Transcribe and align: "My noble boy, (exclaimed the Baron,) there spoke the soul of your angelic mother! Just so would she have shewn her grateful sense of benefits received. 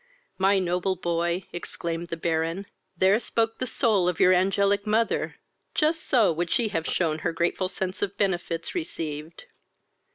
"My 0.39 0.57
noble 0.57 0.95
boy, 0.95 1.45
(exclaimed 1.53 2.07
the 2.07 2.17
Baron,) 2.17 2.65
there 2.97 3.19
spoke 3.19 3.59
the 3.59 3.67
soul 3.67 4.07
of 4.07 4.19
your 4.19 4.33
angelic 4.33 4.87
mother! 4.87 5.35
Just 5.75 6.01
so 6.07 6.33
would 6.33 6.49
she 6.49 6.69
have 6.69 6.87
shewn 6.87 7.19
her 7.19 7.31
grateful 7.31 7.67
sense 7.67 8.01
of 8.01 8.17
benefits 8.17 8.73
received. 8.73 9.43